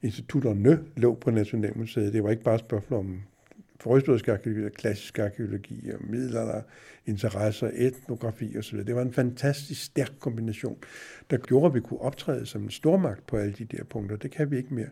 [0.02, 2.13] Institutterne lå på Nationalmuseet.
[2.13, 3.22] Det var ikke bare et spørgsmål om
[3.80, 6.62] forhistorisk arkeologi, klassisk arkeologi og middelalder,
[7.06, 8.78] interesser, etnografi osv.
[8.78, 10.78] Det var en fantastisk stærk kombination,
[11.30, 14.16] der gjorde, at vi kunne optræde som en stormagt på alle de der punkter.
[14.16, 14.89] Det kan vi ikke mere.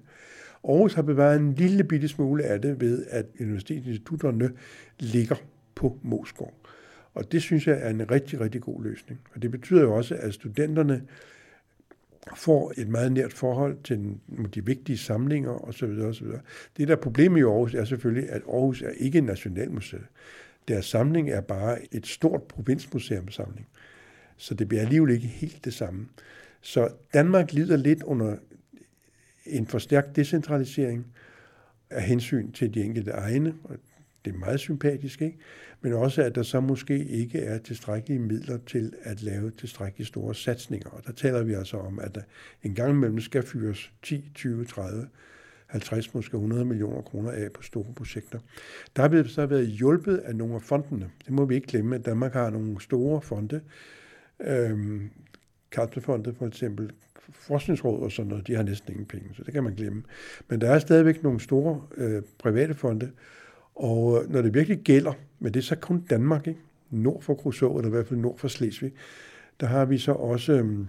[0.64, 4.52] Aarhus har bevaret en lille bitte smule af det ved, at universitetsinstitutterne
[5.00, 5.36] ligger
[5.76, 6.54] på Moskov.
[7.14, 9.20] Og det synes jeg er en rigtig, rigtig god løsning.
[9.34, 11.02] Og det betyder jo også, at studenterne
[12.36, 14.18] får et meget nært forhold til
[14.56, 16.00] de vigtige samlinger osv.
[16.00, 16.28] osv.
[16.78, 20.04] Det, der er problemet i Aarhus, er selvfølgelig, at Aarhus er ikke en nationalmuseum.
[20.68, 23.68] Deres samling er bare et stort provinsmuseumsamling.
[24.38, 26.08] Så det bliver alligevel ikke helt det samme.
[26.62, 28.36] Så Danmark lider lidt under
[29.46, 31.08] en forstærkt decentralisering
[31.90, 33.76] af hensyn til de enkelte egne, og
[34.26, 35.38] det er meget sympatisk, ikke?
[35.82, 40.36] men også at der så måske ikke er tilstrækkelige midler til at lave tilstrækkelige store
[40.36, 40.90] satsninger.
[40.90, 42.22] Og der taler vi altså om, at der
[42.64, 45.08] en gang imellem skal fyres 10, 20, 30,
[45.68, 48.40] 50, måske 100 millioner kroner af på store projekter.
[48.96, 51.10] Der har vi så været hjulpet af nogle af fondene.
[51.26, 53.62] Det må vi ikke glemme, at Danmark har nogle store fonde.
[54.40, 55.10] Øhm,
[55.72, 56.92] Kartefondet for eksempel,
[57.32, 60.04] forskningsråd og sådan noget, de har næsten ingen penge, så det kan man glemme.
[60.48, 63.12] Men der er stadigvæk nogle store øh, private fonde,
[63.76, 66.60] og øh, når det virkelig gælder, men det er så kun Danmark, ikke?
[66.90, 68.92] nord for Kruså, eller i hvert fald nord for Slesvig,
[69.60, 70.88] der har vi så også øhm,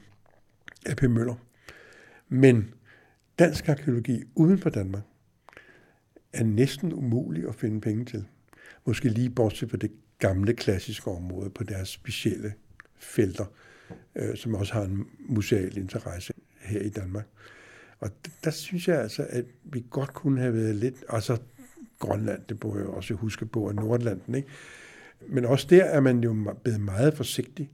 [0.87, 1.35] AP Møller.
[2.29, 2.75] Men
[3.39, 5.03] dansk arkeologi uden for Danmark
[6.33, 8.25] er næsten umulig at finde penge til.
[8.85, 12.53] Måske lige bortset fra det gamle klassiske område på deres specielle
[12.97, 13.45] felter,
[14.17, 17.27] øh, som også har en museal interesse her i Danmark.
[18.01, 18.11] Og
[18.45, 21.39] der synes jeg altså, at vi godt kunne have været lidt, altså
[21.99, 24.35] Grønland, det burde jeg også huske på, og Nordlanden.
[24.35, 24.49] Ikke?
[25.29, 27.71] Men også der er man jo blevet meget forsigtig,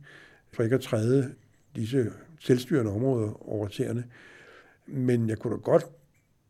[0.52, 1.34] for ikke at træde
[1.76, 4.04] disse selvstyrende områder over tæerne.
[4.86, 5.86] Men jeg kunne da godt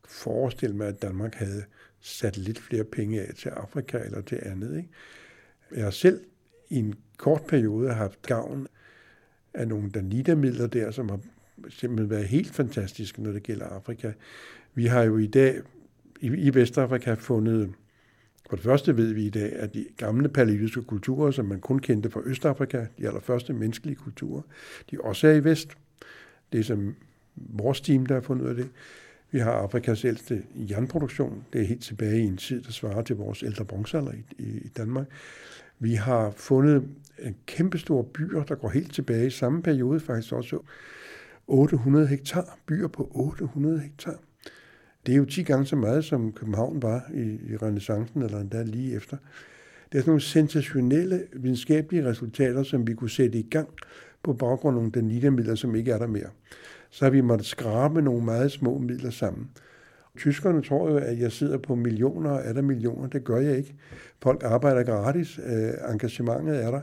[0.05, 1.65] forestille mig, at Danmark havde
[2.01, 4.77] sat lidt flere penge af til Afrika eller til andet.
[4.77, 4.89] Ikke?
[5.75, 6.25] Jeg har selv
[6.69, 8.67] i en kort periode haft gavn
[9.55, 11.21] af nogle Danida-midler der, som har
[11.69, 14.13] simpelthen været helt fantastiske, når det gælder Afrika.
[14.75, 15.61] Vi har jo i dag
[16.21, 17.73] i, Vestafrika fundet,
[18.51, 21.79] for det første ved vi i dag, at de gamle paleolitiske kulturer, som man kun
[21.79, 24.43] kendte fra Østafrika, de allerførste menneskelige kulturer,
[24.91, 25.71] de også er i Vest.
[26.53, 26.95] Det er som
[27.37, 28.69] vores team, der har fundet ud af det.
[29.31, 31.45] Vi har Afrikas ældste jernproduktion.
[31.53, 34.69] Det er helt tilbage i en tid, der svarer til vores ældre bronzealder i, i
[34.77, 35.07] Danmark.
[35.79, 36.75] Vi har fundet
[37.19, 40.59] øh, en kæmpestor byer, der går helt tilbage i samme periode, faktisk også
[41.47, 42.59] 800 hektar.
[42.67, 44.17] Byer på 800 hektar.
[45.07, 48.63] Det er jo 10 gange så meget, som København var i, i renaissancen, eller endda
[48.63, 49.17] lige efter.
[49.93, 53.69] Det er sådan nogle sensationelle videnskabelige resultater, som vi kunne sætte i gang
[54.23, 56.29] på baggrund af nogle danidamidler, som ikke er der mere.
[56.91, 59.51] Så har vi måttet skrabe nogle meget små midler sammen.
[60.19, 63.09] Tyskerne tror jo, at jeg sidder på millioner og er der millioner.
[63.09, 63.75] Det gør jeg ikke.
[64.23, 65.41] Folk arbejder gratis.
[65.47, 66.81] Øh, engagementet er der.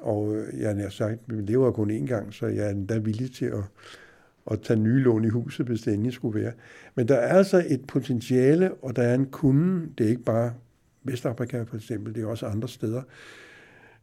[0.00, 2.98] Og øh, jeg har sagt, at vi lever kun én gang, så jeg er endda
[2.98, 3.64] villig til at
[4.50, 6.52] at tage nye lån i huset, hvis det endelig skulle være.
[6.94, 9.88] Men der er altså et potentiale, og der er en kunde.
[9.98, 10.52] Det er ikke bare
[11.02, 13.02] Vestafrika for eksempel, det er også andre steder.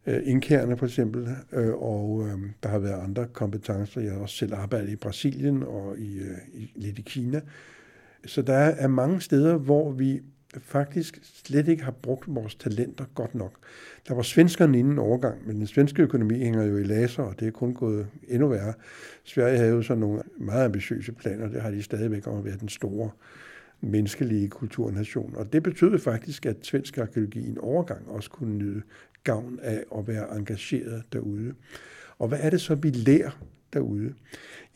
[0.06, 4.00] Øh, for eksempel, øh, og øh, der har været andre kompetencer.
[4.00, 6.20] Jeg har også selv arbejdet i Brasilien og i,
[6.54, 7.40] i, lidt i Kina.
[8.26, 10.20] Så der er mange steder, hvor vi
[10.60, 13.52] faktisk slet ikke har brugt vores talenter godt nok.
[14.08, 17.48] Der var svenskerne inden overgang, men den svenske økonomi hænger jo i laser, og det
[17.48, 18.74] er kun gået endnu værre.
[19.24, 22.56] Sverige havde jo så nogle meget ambitiøse planer, det har de stadigvæk om at være
[22.60, 23.10] den store
[23.80, 25.36] menneskelige kulturnation.
[25.36, 28.82] Og det betød faktisk, at svensk arkeologi i en overgang også kunne nyde
[29.24, 31.54] gavn af at være engageret derude.
[32.18, 33.40] Og hvad er det så, vi lærer
[33.72, 34.14] derude?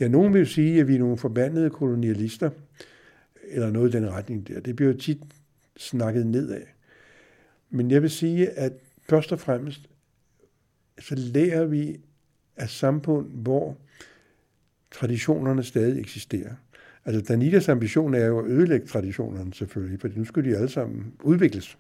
[0.00, 2.50] Ja, nogen vil sige, at vi er nogle forbandede kolonialister,
[3.50, 4.60] eller noget i den retning der.
[4.60, 5.18] Det bliver jo tit
[5.76, 6.62] snakket nedad.
[7.70, 8.72] Men jeg vil sige, at
[9.08, 9.88] først og fremmest,
[10.98, 12.00] så lærer vi
[12.56, 13.76] af samfund, hvor
[14.90, 16.54] traditionerne stadig eksisterer.
[17.04, 21.14] Altså Danidas ambition er jo at ødelægge traditionerne selvfølgelig, for nu skal de alle sammen
[21.22, 21.78] udvikles.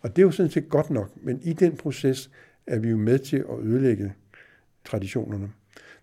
[0.00, 2.30] Og det er jo sådan set godt nok, men i den proces
[2.66, 4.12] er vi jo med til at ødelægge
[4.84, 5.50] traditionerne.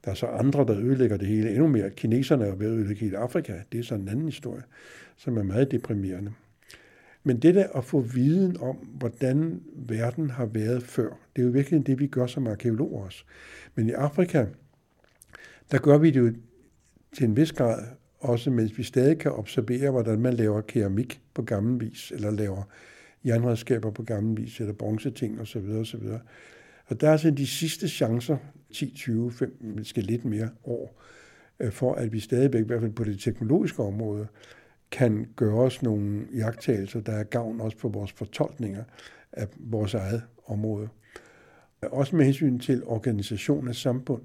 [0.05, 1.89] Der er så andre, der ødelægger det hele endnu mere.
[1.89, 3.53] Kineserne er ved at ødelægge hele Afrika.
[3.71, 4.63] Det er så en anden historie,
[5.17, 6.31] som er meget deprimerende.
[7.23, 11.51] Men det der at få viden om, hvordan verden har været før, det er jo
[11.51, 13.23] virkelig det, vi gør som arkeologer også.
[13.75, 14.45] Men i Afrika,
[15.71, 16.33] der gør vi det jo
[17.15, 17.83] til en vis grad,
[18.19, 22.63] også mens vi stadig kan observere, hvordan man laver keramik på gammel vis, eller laver
[23.25, 25.69] jernredskaber på gammel vis, eller bronzeting osv.
[25.69, 26.03] osv.
[26.85, 28.37] Og der er altså de sidste chancer,
[28.73, 31.01] 10, 20, 5, måske lidt mere år,
[31.59, 34.27] øh, for at vi stadigvæk, i hvert fald på det teknologiske område,
[34.91, 38.83] kan gøre os nogle jagttagelser, der er gavn også for vores fortolkninger
[39.31, 40.89] af vores eget område.
[41.81, 44.21] Også med hensyn til organisation af samfund,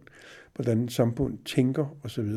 [0.54, 2.28] hvordan samfund tænker osv.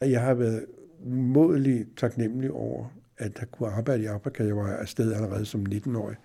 [0.00, 0.66] Jeg har været
[1.04, 2.86] umådeligt taknemmelig over,
[3.18, 4.44] at jeg kunne arbejde i Afrika.
[4.44, 6.16] Jeg var afsted allerede som 19-årig.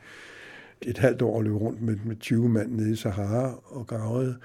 [0.81, 4.37] Et halvt år løb rundt med, med 20 mand nede i Sahara og gravede.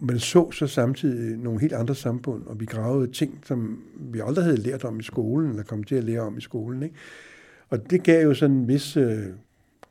[0.00, 4.44] Man så så samtidig nogle helt andre samfund, og vi gravede ting, som vi aldrig
[4.44, 6.82] havde lært om i skolen, eller kom til at lære om i skolen.
[6.82, 6.94] Ikke?
[7.68, 9.26] Og det gav jo sådan en vis, øh,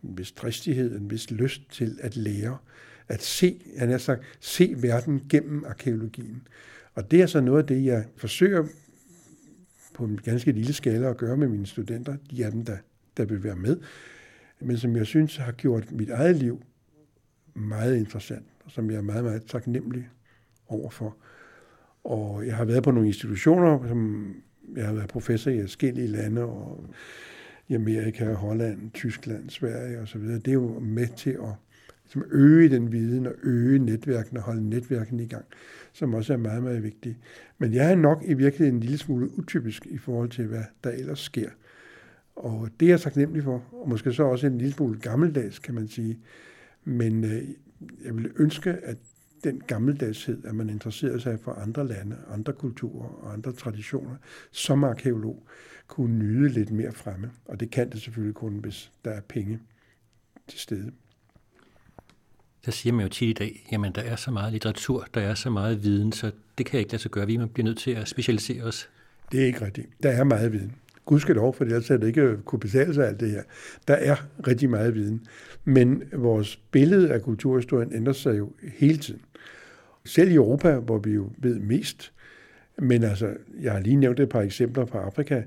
[0.04, 2.58] en vis dristighed, en vis lyst til at lære,
[3.08, 6.47] at se, han har sagt, se verden gennem arkeologien.
[6.93, 8.63] Og det er så noget af det, jeg forsøger
[9.93, 12.15] på en ganske lille skala at gøre med mine studenter.
[12.32, 12.78] De er dem, der,
[13.17, 13.78] der vil være med.
[14.60, 16.63] Men som jeg synes har gjort mit eget liv
[17.54, 20.10] meget interessant, og som jeg er meget, meget taknemmelig
[20.67, 21.17] overfor.
[22.04, 24.34] Og jeg har været på nogle institutioner, som
[24.76, 26.86] jeg har været professor i forskellige lande, og
[27.67, 30.22] i Amerika, Holland, Tyskland, Sverige osv.
[30.22, 31.54] Det er jo med til at
[32.10, 35.46] som øge den viden og øge netværkene og holde netværkene i gang,
[35.93, 37.17] som også er meget, meget vigtigt.
[37.58, 40.89] Men jeg er nok i virkeligheden en lille smule utypisk i forhold til, hvad der
[40.89, 41.50] ellers sker.
[42.38, 45.76] Og det er jeg taknemmelig for, og måske så også en lille smule gammeldags, kan
[45.76, 46.19] man sige.
[46.84, 47.43] Men øh,
[48.06, 48.97] jeg ville ønske, at
[49.43, 54.15] den gammeldagshed, at man interesserer sig for andre lande, andre kulturer og andre traditioner,
[54.52, 55.43] som arkeolog,
[55.88, 57.32] kunne nyde lidt mere fremme.
[57.45, 59.60] Og det kan det selvfølgelig kun, hvis der er penge
[60.47, 60.91] til stede
[62.67, 65.36] der siger man jo tit i dag, jamen der er så meget litteratur, der er
[65.36, 67.28] så meget viden, så det kan ikke lade sig gøre.
[67.28, 68.89] Vi bliver nødt til at specialisere os.
[69.32, 69.88] Det er ikke rigtigt.
[70.04, 70.76] Der er meget viden.
[71.08, 73.43] Gud skal lov, for ellers havde det ikke kunne betale sig alt det her.
[73.88, 74.15] Der er
[74.48, 75.26] rigtig meget viden.
[75.65, 79.22] Men vores billede af kulturhistorien ændrer sig jo hele tiden.
[80.06, 82.13] Selv i Europa, hvor vi jo ved mest,
[82.78, 85.43] men altså, jeg har lige nævnt et par eksempler fra Afrika.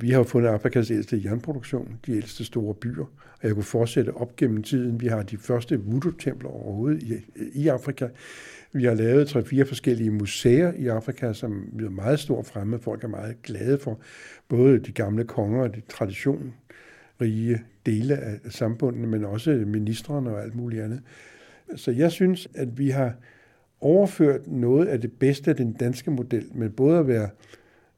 [0.00, 4.36] Vi har fundet Afrikas ældste jernproduktion, de ældste store byer, og jeg kunne fortsætte op
[4.36, 5.00] gennem tiden.
[5.00, 7.14] Vi har de første voodoo-templer overhovedet i,
[7.54, 8.08] i Afrika.
[8.72, 12.78] Vi har lavet tre-fire forskellige museer i Afrika, som er meget stor fremme.
[12.78, 14.00] Folk er meget glade for
[14.48, 20.54] både de gamle konger og de traditionrige dele af samfundet, men også ministerne og alt
[20.54, 21.00] muligt andet.
[21.76, 23.12] Så jeg synes, at vi har
[23.80, 27.28] overført noget af det bedste af den danske model, med både at være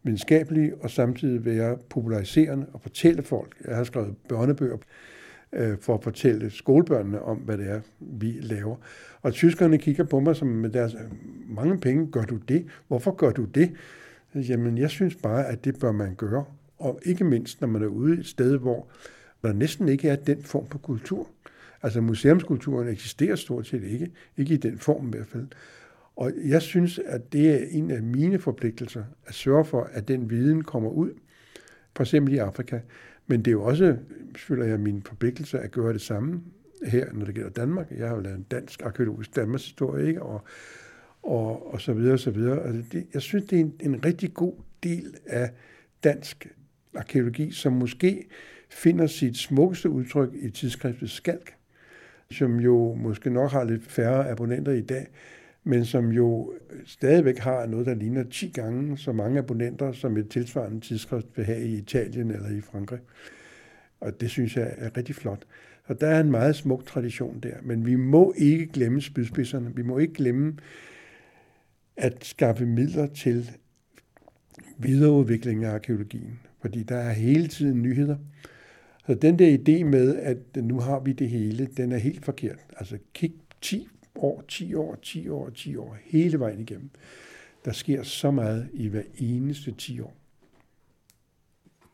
[0.02, 3.56] videnskabelige og samtidig være populariserende og fortælle folk.
[3.66, 4.76] Jeg har skrevet børnebøger
[5.52, 8.76] øh, for at fortælle skolebørnene om, hvad det er, vi laver.
[9.22, 10.96] Og tyskerne kigger på mig som med deres,
[11.48, 12.66] mange penge, gør du det?
[12.88, 13.72] Hvorfor gør du det?
[14.34, 16.44] Jamen, jeg synes bare, at det bør man gøre.
[16.78, 18.88] Og ikke mindst, når man er ude et sted, hvor
[19.42, 21.28] der næsten ikke er den form for kultur.
[21.82, 25.46] Altså museumskulturen eksisterer stort set ikke, ikke i den form i hvert fald.
[26.16, 30.30] Og jeg synes, at det er en af mine forpligtelser, at sørge for, at den
[30.30, 31.10] viden kommer ud,
[31.96, 32.80] for eksempel i Afrika.
[33.26, 33.96] Men det er jo også,
[34.36, 36.42] føler jeg, min forpligtelse at gøre det samme
[36.86, 37.90] her, når det gælder Danmark.
[37.90, 40.22] Jeg har jo lavet en dansk arkeologisk Danmarks historie, ikke?
[40.22, 40.42] Og,
[41.22, 42.66] og, og så videre, og så videre.
[42.66, 45.50] Altså det, jeg synes, det er en, en rigtig god del af
[46.04, 46.48] dansk
[46.94, 48.28] arkeologi, som måske
[48.70, 51.54] finder sit smukkeste udtryk i tidsskriftet Skalk,
[52.30, 55.06] som jo måske nok har lidt færre abonnenter i dag,
[55.64, 56.52] men som jo
[56.86, 61.44] stadigvæk har noget, der ligner 10 gange så mange abonnenter, som et tilsvarende tidsskrift vil
[61.44, 63.00] have i Italien eller i Frankrig.
[64.00, 65.44] Og det synes jeg er rigtig flot.
[65.84, 69.76] Og der er en meget smuk tradition der, men vi må ikke glemme spydspidserne.
[69.76, 70.56] Vi må ikke glemme
[71.96, 73.50] at skaffe midler til
[74.78, 78.16] videreudvikling af arkeologien, fordi der er hele tiden nyheder.
[79.06, 82.58] Så den der idé med, at nu har vi det hele, den er helt forkert.
[82.76, 83.88] Altså kig 10
[84.24, 86.90] år, 10 år, 10 år, 10 år, hele vejen igennem.
[87.64, 90.14] Der sker så meget i hver eneste 10 år.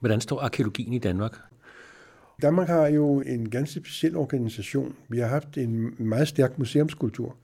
[0.01, 1.37] Hvordan står arkeologien i Danmark?
[2.43, 4.97] Danmark har jo en ganske speciel organisation.
[5.09, 7.37] Vi har haft en meget stærk museumskultur.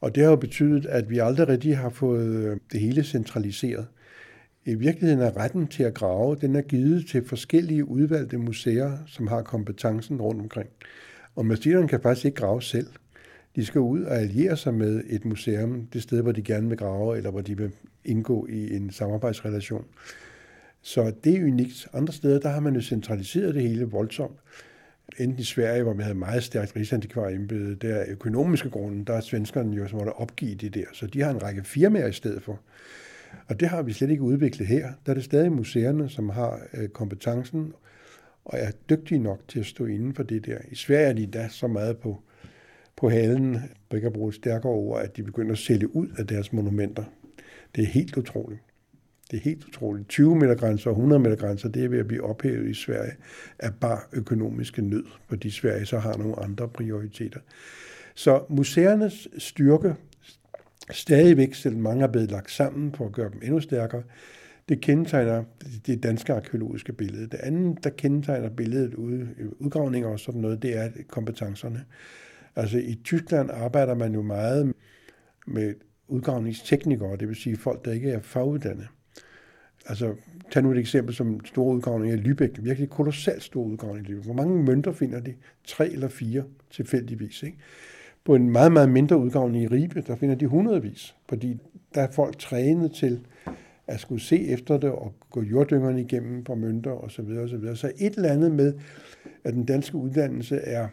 [0.00, 3.86] Og det har jo betydet, at vi aldrig rigtig har fået det hele centraliseret.
[4.64, 9.26] I virkeligheden er retten til at grave, den er givet til forskellige udvalgte museer, som
[9.26, 10.68] har kompetencen rundt omkring.
[11.36, 12.86] Og museerne kan faktisk ikke grave selv.
[13.56, 16.78] De skal ud og alliere sig med et museum, det sted, hvor de gerne vil
[16.78, 17.72] grave, eller hvor de vil
[18.04, 19.84] indgå i en samarbejdsrelation.
[20.82, 21.88] Så det er unikt.
[21.92, 24.36] Andre steder, der har man jo centraliseret det hele voldsomt.
[25.18, 29.20] Enten i Sverige, hvor man havde meget stærkt rigsantikvarembede, der er økonomiske grunde, der er
[29.20, 30.84] svenskerne jo, som måtte opgive det der.
[30.92, 32.60] Så de har en række firmaer i stedet for.
[33.46, 34.92] Og det har vi slet ikke udviklet her.
[35.06, 37.72] Der er det stadig museerne, som har øh, kompetencen
[38.44, 40.58] og er dygtige nok til at stå inden for det der.
[40.70, 42.22] I Sverige er de da så meget på
[43.00, 43.58] på halen,
[43.88, 46.52] for ikke at bruge et stærkere ord, at de begynder at sælge ud af deres
[46.52, 47.04] monumenter.
[47.74, 48.60] Det er helt utroligt.
[49.30, 50.08] Det er helt utroligt.
[50.08, 53.12] 20 meter grænser og 100 meter grænser, det er ved at blive ophævet i Sverige
[53.58, 57.40] af bare økonomiske nød, fordi Sverige så har nogle andre prioriteter.
[58.14, 59.94] Så museernes styrke,
[60.90, 64.02] stadigvæk, selvom mange er blevet lagt sammen for at gøre dem endnu stærkere,
[64.68, 65.44] det kendetegner
[65.86, 67.22] det danske arkeologiske billede.
[67.22, 71.84] Det andet, der kendetegner billedet ude, udgravninger og sådan noget, det er kompetencerne.
[72.56, 74.72] Altså i Tyskland arbejder man jo meget
[75.46, 75.74] med
[76.08, 78.88] udgravningsteknikere, det vil sige folk, der ikke er faguddannet.
[79.86, 80.14] Altså,
[80.50, 82.62] tag nu et eksempel som store udgravning i Lübeck.
[82.62, 84.24] Virkelig kolossalt stor udgravning i Lübeck.
[84.24, 85.34] Hvor mange mønter finder de?
[85.64, 87.42] Tre eller fire tilfældigvis.
[87.42, 87.58] Ikke?
[88.24, 91.14] På en meget, meget mindre udgravning i Ribe, der finder de hundredvis.
[91.28, 91.58] Fordi
[91.94, 93.20] der er folk trænet til
[93.86, 97.10] at skulle se efter det og gå jorddyngerne igennem på mønter osv.
[97.10, 97.76] Så, videre, og så, videre.
[97.76, 98.74] så et eller andet med,
[99.44, 100.88] at den danske uddannelse er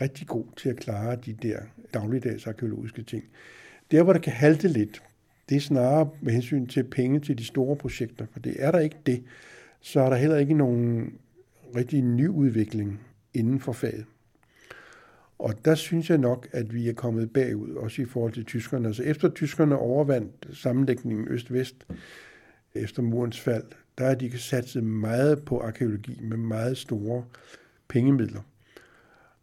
[0.00, 1.58] rigtig god til at klare de der
[1.94, 3.24] dagligdags arkeologiske ting.
[3.90, 5.02] Der, hvor det kan halte lidt,
[5.48, 8.78] det er snarere med hensyn til penge til de store projekter, for det er der
[8.78, 9.24] ikke det,
[9.80, 11.14] så er der heller ikke nogen
[11.76, 13.00] rigtig ny udvikling
[13.34, 14.04] inden for faget.
[15.38, 18.86] Og der synes jeg nok, at vi er kommet bagud, også i forhold til tyskerne.
[18.86, 21.86] Altså efter tyskerne overvandt sammenlægningen øst-vest
[22.74, 23.64] efter murens fald,
[23.98, 27.24] der er de satset meget på arkeologi med meget store
[27.88, 28.40] pengemidler.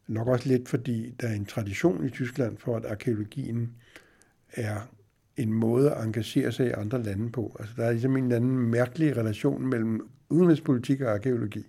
[0.07, 3.73] Nok også lidt, fordi der er en tradition i Tyskland for, at arkeologien
[4.53, 4.91] er
[5.37, 7.55] en måde at engagere sig i andre lande på.
[7.59, 11.65] Altså, der er ligesom en eller anden mærkelig relation mellem udenrigspolitik og arkeologi.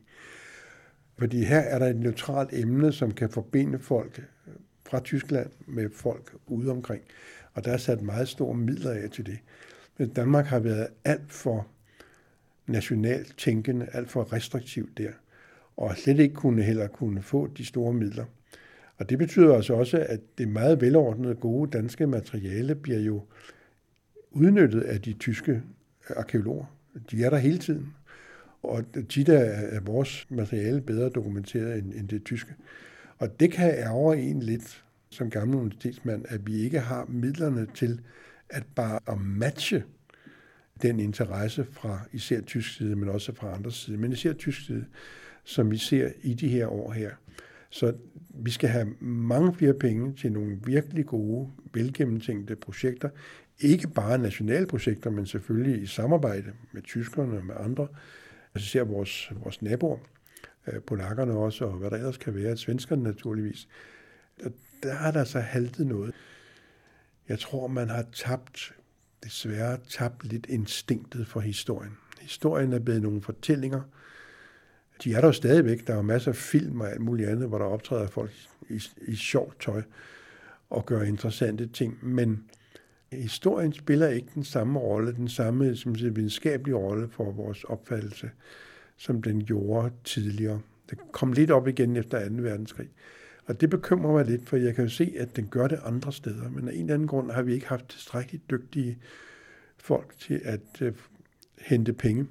[1.18, 4.54] Fordi her er der et neutralt emne, som kan forbinde folk øh,
[4.86, 7.02] fra Tyskland med folk ude omkring.
[7.54, 9.38] Og der er sat meget store midler af til det.
[9.98, 11.66] Men Danmark har været alt for
[12.66, 15.10] nationalt tænkende, alt for restriktivt der,
[15.78, 18.24] og slet ikke kunne heller kunne få de store midler.
[18.96, 23.22] Og det betyder altså også, at det meget velordnede, gode danske materiale bliver jo
[24.30, 25.62] udnyttet af de tyske
[26.16, 26.64] arkeologer.
[27.10, 27.94] De er der hele tiden.
[28.62, 32.54] Og tit er vores materiale bedre dokumenteret end, det tyske.
[33.18, 38.00] Og det kan ærge en lidt som gammel universitetsmand, at vi ikke har midlerne til
[38.50, 39.84] at bare at matche
[40.82, 44.84] den interesse fra især tysk side, men også fra andre side, men især tysk side,
[45.48, 47.10] som vi ser i de her år her.
[47.70, 47.94] Så
[48.28, 53.08] vi skal have mange flere penge til nogle virkelig gode, velgennemtænkte projekter.
[53.60, 57.88] Ikke bare nationale projekter, men selvfølgelig i samarbejde med tyskerne og med andre.
[58.54, 59.98] Altså ser vores, vores naboer,
[60.66, 63.68] øh, polakkerne også, og hvad der ellers kan være, svenskerne naturligvis.
[64.82, 66.14] Der har der så haltet noget.
[67.28, 68.74] Jeg tror, man har tabt,
[69.24, 71.92] desværre tabt lidt instinktet for historien.
[72.20, 73.82] Historien er blevet nogle fortællinger,
[75.04, 75.86] de er der jo stadigvæk.
[75.86, 78.30] Der er jo masser af film og alt muligt andet, hvor der optræder folk
[78.68, 79.82] i, i sjovt tøj
[80.70, 81.98] og gør interessante ting.
[82.02, 82.44] Men
[83.12, 88.30] historien spiller ikke den samme rolle, den samme som siger, videnskabelige rolle for vores opfattelse,
[88.96, 90.60] som den gjorde tidligere.
[90.90, 92.34] Det kom lidt op igen efter 2.
[92.34, 92.88] verdenskrig.
[93.46, 96.12] Og det bekymrer mig lidt, for jeg kan jo se, at den gør det andre
[96.12, 96.48] steder.
[96.48, 98.98] Men af en eller anden grund har vi ikke haft tilstrækkeligt dygtige
[99.78, 100.92] folk til at øh,
[101.58, 102.26] hente penge.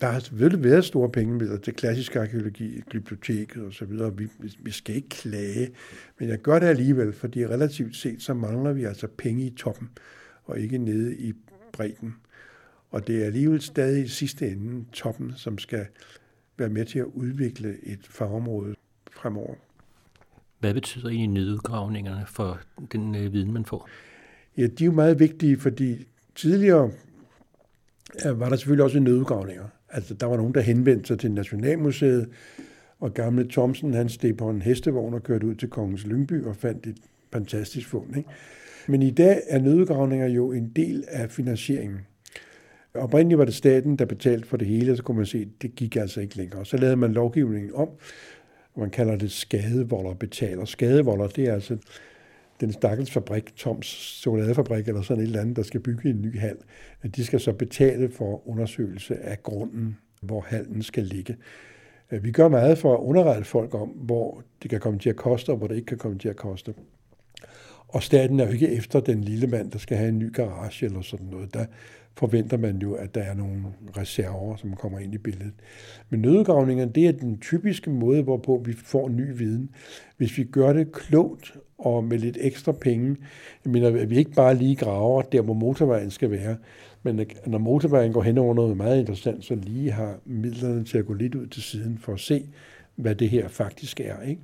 [0.00, 2.82] Der har selvfølgelig været store pengemidler til klassisk arkeologi,
[3.70, 4.16] så videre.
[4.16, 4.28] Vi,
[4.58, 5.70] vi skal ikke klage,
[6.18, 9.88] men jeg gør det alligevel, fordi relativt set, så mangler vi altså penge i toppen,
[10.44, 11.32] og ikke nede i
[11.72, 12.14] bredden.
[12.90, 15.86] Og det er alligevel stadig i sidste ende toppen, som skal
[16.56, 18.74] være med til at udvikle et fagområde
[19.12, 19.54] fremover.
[20.58, 22.60] Hvad betyder egentlig nedudgravningerne for
[22.92, 23.88] den øh, viden, man får?
[24.56, 26.90] Ja, de er jo meget vigtige, fordi tidligere
[28.24, 29.68] var der selvfølgelig også nødudgravninger.
[29.94, 32.28] Altså, der var nogen, der henvendte sig til Nationalmuseet,
[33.00, 36.56] og gamle Thomsen, han steg på en hestevogn og kørte ud til Kongens Lyngby og
[36.56, 36.96] fandt et
[37.32, 38.16] fantastisk fund.
[38.16, 38.28] Ikke?
[38.88, 41.98] Men i dag er nødgravninger jo en del af finansieringen.
[42.94, 45.62] Oprindeligt var det staten, der betalte for det hele, og så kunne man se, at
[45.62, 46.64] det gik altså ikke længere.
[46.64, 47.88] Så lavede man lovgivningen om,
[48.74, 50.64] og man kalder det skadevolder betaler.
[50.64, 51.76] Skadevolder, det er altså
[52.64, 53.86] den stakkels fabrik, Toms
[54.20, 56.56] chokoladefabrik eller sådan et eller andet, der skal bygge en ny hal,
[57.16, 61.36] de skal så betale for undersøgelse af grunden, hvor hallen skal ligge.
[62.10, 65.16] Øh, vi gør meget for at underrette folk om, hvor det kan komme til at
[65.16, 66.74] koste, og hvor det ikke kan komme til at koste.
[67.88, 70.86] Og staten er jo ikke efter den lille mand, der skal have en ny garage
[70.86, 71.54] eller sådan noget.
[71.54, 71.66] Der
[72.16, 73.62] forventer man jo, at der er nogle
[73.96, 75.52] reserver, som kommer ind i billedet.
[76.10, 79.70] Men nødgravningerne, det er den typiske måde, hvorpå vi får ny viden.
[80.16, 83.16] Hvis vi gør det klogt og med lidt ekstra penge,
[83.64, 86.56] jeg mener, at vi ikke bare lige graver der, hvor motorvejen skal være,
[87.02, 91.06] men når motorvejen går hen over noget meget interessant, så lige har midlerne til at
[91.06, 92.48] gå lidt ud til siden for at se,
[92.96, 94.22] hvad det her faktisk er.
[94.22, 94.42] Ikke?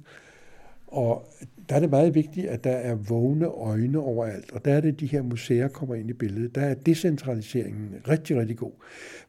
[0.86, 1.26] Og
[1.70, 5.00] der er det meget vigtigt, at der er vågne øjne overalt, og der er det,
[5.00, 6.54] de her museer kommer ind i billedet.
[6.54, 8.72] Der er decentraliseringen rigtig, rigtig god,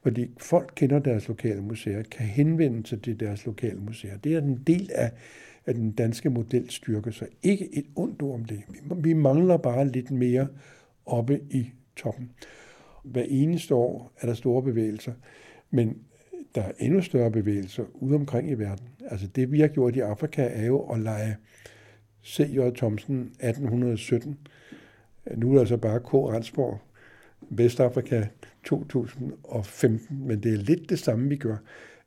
[0.01, 4.17] fordi folk kender deres lokale museer, kan henvende sig til deres lokale museer.
[4.17, 5.11] Det er en del af,
[5.65, 8.61] af den danske model styrke, så ikke et ondt ord om det.
[8.97, 10.47] Vi mangler bare lidt mere
[11.05, 11.65] oppe i
[11.95, 12.31] toppen.
[13.03, 15.13] Hver eneste år er der store bevægelser,
[15.71, 15.97] men
[16.55, 18.87] der er endnu større bevægelser ude omkring i verden.
[19.07, 21.35] Altså det, vi har gjort i Afrika, er jo at lege
[22.25, 22.75] C.J.
[22.75, 24.37] Thomsen 1817.
[25.35, 26.13] Nu er det altså bare K.
[26.13, 26.79] Rensborg,
[27.49, 28.23] Vestafrika
[28.63, 31.57] 2015, men det er lidt det samme, vi gør.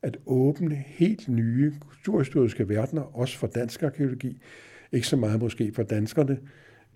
[0.01, 4.41] At åbne helt nye kulturhistoriske verdener, også for dansk arkeologi.
[4.91, 6.39] Ikke så meget måske for danskerne.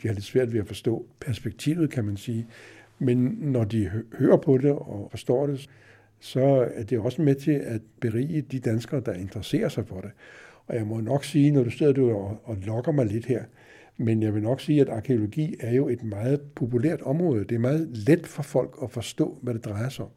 [0.02, 2.48] De har lidt svært ved at forstå perspektivet, kan man sige.
[3.00, 5.70] Men når de hører på det og forstår det,
[6.20, 10.12] så er det også med til at berige de danskere, der interesserer sig for det.
[10.70, 13.44] Og jeg må nok sige, når du sidder du og, og lokker mig lidt her,
[13.98, 17.44] men jeg vil nok sige, at arkeologi er jo et meget populært område.
[17.44, 20.12] Det er meget let for folk at forstå, hvad det drejer sig om.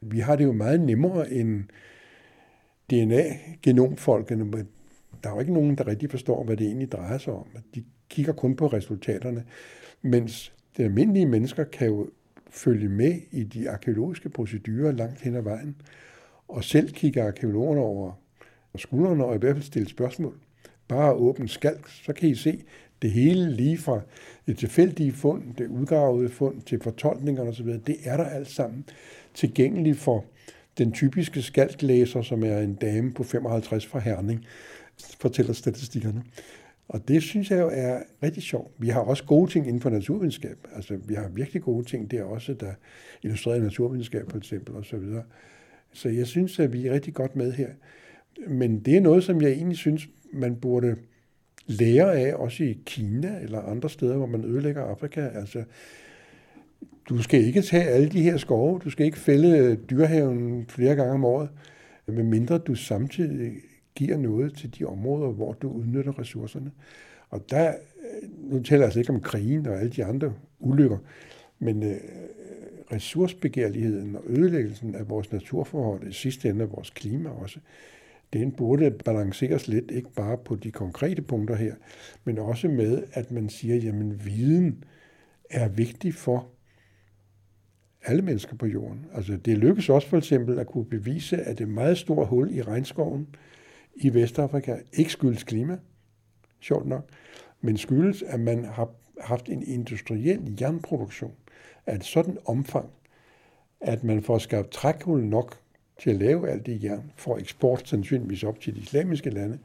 [0.00, 1.64] Vi har det jo meget nemmere end
[2.90, 4.68] DNA-genomfolkene, men
[5.22, 7.46] der er jo ikke nogen, der rigtig forstår, hvad det egentlig drejer sig om.
[7.74, 9.44] De kigger kun på resultaterne,
[10.02, 12.10] mens de almindelige mennesker kan jo
[12.50, 15.76] følge med i de arkeologiske procedurer langt hen ad vejen,
[16.48, 18.12] og selv kigger arkeologerne over
[18.76, 20.34] skuldrene og i hvert fald stille spørgsmål.
[20.88, 22.64] Bare åbne skalk, så kan I se
[23.02, 24.00] det hele lige fra
[24.46, 27.66] det tilfældige fund, det udgravede fund til fortolkningerne osv.
[27.66, 28.84] Det er der alt sammen
[29.34, 30.24] tilgængeligt for
[30.78, 34.46] den typiske skalklæser, som er en dame på 55 fra Herning,
[35.20, 36.22] fortæller statistikkerne.
[36.88, 38.72] Og det synes jeg jo er rigtig sjovt.
[38.78, 40.58] Vi har også gode ting inden for naturvidenskab.
[40.74, 42.72] Altså, vi har virkelig gode ting der også, der
[43.22, 45.22] illustrerer naturvidenskab for eksempel og så videre.
[45.92, 47.68] Så jeg synes, at vi er rigtig godt med her.
[48.46, 50.96] Men det er noget, som jeg egentlig synes, man burde
[51.66, 55.20] lære af, også i Kina eller andre steder, hvor man ødelægger Afrika.
[55.20, 55.64] Altså,
[57.08, 60.94] du skal ikke tage alle de her skove, du skal ikke fælde øh, dyrehaven flere
[60.94, 61.48] gange om året,
[62.06, 63.52] medmindre du samtidig
[63.94, 66.70] giver noget til de områder, hvor du udnytter ressourcerne.
[67.30, 70.98] Og der, øh, nu taler jeg altså ikke om krigen og alle de andre ulykker,
[71.58, 71.96] men øh,
[72.92, 77.58] ressourcebegærligheden og ødelæggelsen af vores naturforhold, i sidste ende af vores klima også,
[78.32, 81.74] den burde balanceres lidt, ikke bare på de konkrete punkter her,
[82.24, 84.84] men også med, at man siger, jamen viden
[85.50, 86.48] er vigtig for
[88.04, 89.06] alle mennesker på jorden.
[89.14, 92.62] Altså det lykkes også for eksempel at kunne bevise, at det meget store hul i
[92.62, 93.28] regnskoven
[93.94, 95.78] i Vestafrika ikke skyldes klima,
[96.60, 97.08] sjovt nok,
[97.60, 101.32] men skyldes, at man har haft en industriel jernproduktion
[101.86, 102.90] af et sådan omfang,
[103.80, 105.60] at man får skabt trækhul nok
[105.98, 109.58] til at lave alt det jern for eksport sandsynligvis op til de islamiske lande,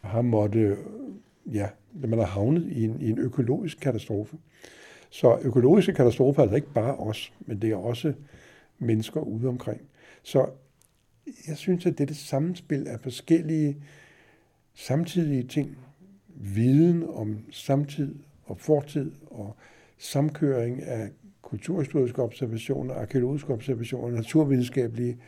[0.00, 0.76] har måtte,
[1.52, 4.36] ja, man har havnet i en, i en økologisk katastrofe.
[5.10, 8.12] Så økologiske katastrofer er altså ikke bare os, men det er også
[8.78, 9.80] mennesker ude omkring.
[10.22, 10.46] Så
[11.48, 13.76] jeg synes, at dette er af forskellige
[14.74, 15.78] samtidige ting,
[16.26, 18.14] viden om samtid
[18.44, 19.56] og fortid og
[19.98, 21.10] samkøring af
[21.42, 25.18] kulturhistoriske observationer, arkeologiske observationer, naturvidenskabelige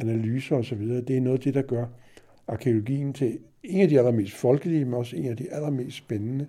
[0.00, 1.86] analyser osv., det er noget af det, der gør
[2.48, 6.46] arkeologien til en af de allermest folkelige, men også en af de allermest spændende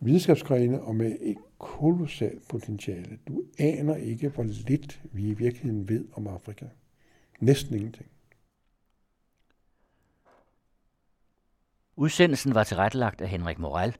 [0.00, 3.18] videnskabsgrene og med et kolossalt potentiale.
[3.28, 6.66] Du aner ikke, hvor lidt vi i virkeligheden ved om Afrika.
[7.40, 8.06] Næsten ingenting.
[11.96, 13.94] Udsendelsen var tilrettelagt af Henrik Moral